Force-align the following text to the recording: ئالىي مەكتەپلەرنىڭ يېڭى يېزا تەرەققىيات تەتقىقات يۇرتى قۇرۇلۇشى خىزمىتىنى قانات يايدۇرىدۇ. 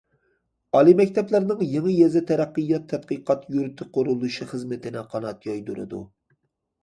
ئالىي 0.77 0.95
مەكتەپلەرنىڭ 0.99 1.59
يېڭى 1.73 1.91
يېزا 1.97 2.23
تەرەققىيات 2.31 2.87
تەتقىقات 2.93 3.45
يۇرتى 3.57 3.87
قۇرۇلۇشى 3.97 4.47
خىزمىتىنى 4.53 5.05
قانات 5.13 5.45
يايدۇرىدۇ. 5.51 6.01